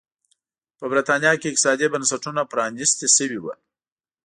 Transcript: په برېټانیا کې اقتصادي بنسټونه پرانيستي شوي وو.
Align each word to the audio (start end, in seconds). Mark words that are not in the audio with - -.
په 0.79 0.85
برېټانیا 0.91 1.33
کې 1.39 1.47
اقتصادي 1.49 1.87
بنسټونه 1.93 2.41
پرانيستي 2.51 3.07
شوي 3.17 3.39
وو. 3.41 3.53